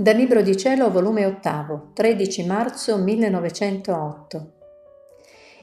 [0.00, 4.52] Dal Libro di Cielo, volume 8, 13 marzo 1908.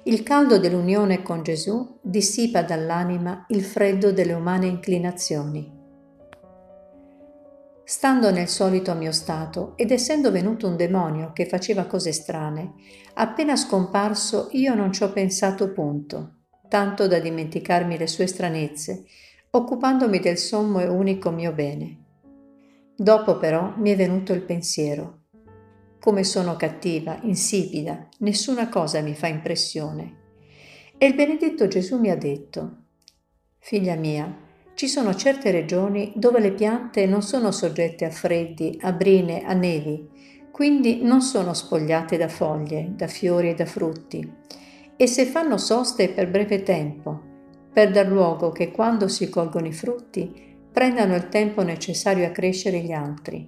[0.04, 5.70] Il caldo dell'unione con Gesù dissipa dall'anima il freddo delle umane inclinazioni.
[7.84, 12.76] Stando nel solito mio stato ed essendo venuto un demonio che faceva cose strane,
[13.16, 16.37] appena scomparso io non ci ho pensato punto,
[16.68, 19.06] tanto da dimenticarmi le sue stranezze,
[19.52, 22.06] occupandomi del sommo e unico mio bene
[23.00, 25.26] Dopo però mi è venuto il pensiero.
[26.00, 30.16] Come sono cattiva, insipida, nessuna cosa mi fa impressione.
[30.98, 32.86] E il benedetto Gesù mi ha detto,
[33.60, 34.36] Figlia mia,
[34.74, 39.54] ci sono certe regioni dove le piante non sono soggette a freddi, a brine, a
[39.54, 40.10] nevi,
[40.50, 44.28] quindi non sono spogliate da foglie, da fiori e da frutti,
[44.98, 47.22] e se fanno soste per breve tempo,
[47.72, 52.80] per dar luogo che quando si colgono i frutti prendano il tempo necessario a crescere
[52.80, 53.48] gli altri,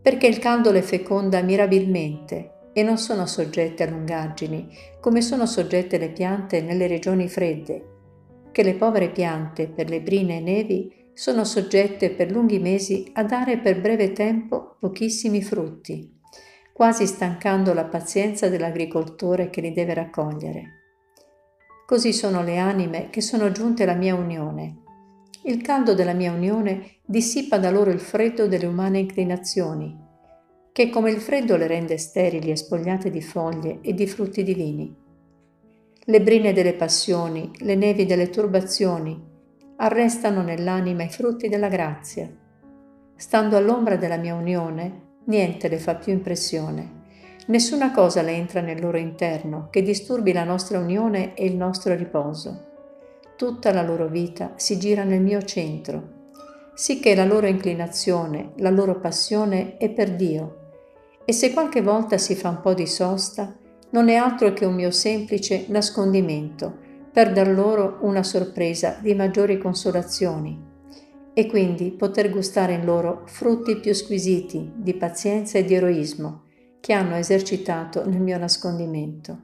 [0.00, 4.68] perché il caldo le feconda mirabilmente e non sono soggette a lungaggini,
[5.00, 7.84] come sono soggette le piante nelle regioni fredde,
[8.52, 13.24] che le povere piante per le brine e nevi sono soggette per lunghi mesi a
[13.24, 16.17] dare per breve tempo pochissimi frutti,
[16.78, 20.64] quasi stancando la pazienza dell'agricoltore che li deve raccogliere.
[21.84, 24.82] Così sono le anime che sono giunte alla mia unione,
[25.46, 29.92] il caldo della mia unione dissipa da loro il freddo delle umane inclinazioni,
[30.70, 34.94] che come il freddo le rende sterili e spogliate di foglie e di frutti divini.
[35.98, 39.20] Le brine delle passioni, le nevi delle turbazioni,
[39.78, 42.32] arrestano nell'anima i frutti della grazia.
[43.16, 46.96] Stando all'ombra della mia unione, niente le fa più impressione.
[47.46, 51.94] Nessuna cosa le entra nel loro interno che disturbi la nostra unione e il nostro
[51.94, 52.66] riposo
[53.38, 56.30] tutta la loro vita si gira nel mio centro,
[56.74, 60.56] sicché la loro inclinazione, la loro passione è per Dio.
[61.24, 63.56] E se qualche volta si fa un po' di sosta,
[63.90, 66.76] non è altro che un mio semplice nascondimento
[67.12, 70.66] per dar loro una sorpresa di maggiori consolazioni
[71.38, 76.46] e quindi poter gustare in loro frutti più squisiti di pazienza e di eroismo
[76.80, 79.42] che hanno esercitato nel mio nascondimento.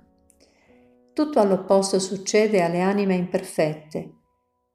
[1.12, 4.12] Tutto all'opposto succede alle anime imperfette.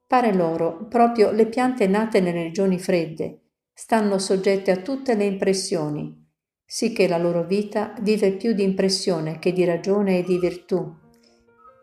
[0.08, 3.42] Pare loro proprio le piante nate nelle regioni fredde
[3.74, 6.26] stanno soggette a tutte le impressioni,
[6.66, 10.90] sì che la loro vita vive più di impressione che di ragione e di virtù.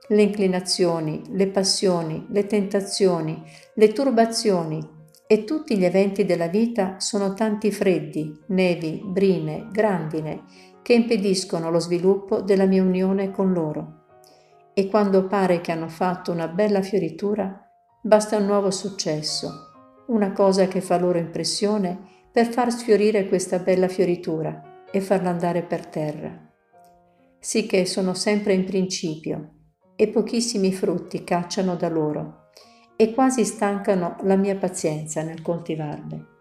[0.08, 3.42] Le inclinazioni, le passioni, le tentazioni,
[3.74, 4.94] le turbazioni
[5.26, 10.44] e tutti gli eventi della vita sono tanti freddi, nevi, brine, grandine,
[10.82, 14.04] che impediscono lo sviluppo della mia unione con loro
[14.78, 17.66] e quando pare che hanno fatto una bella fioritura,
[18.02, 19.50] basta un nuovo successo,
[20.08, 21.98] una cosa che fa loro impressione
[22.30, 26.52] per far sfiorire questa bella fioritura e farla andare per terra.
[27.38, 29.52] Sì che sono sempre in principio
[29.96, 32.45] e pochissimi frutti cacciano da loro
[32.96, 36.35] e quasi stancano la mia pazienza nel coltivarle.